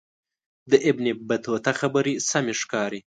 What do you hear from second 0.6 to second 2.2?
د ابن بطوطه خبرې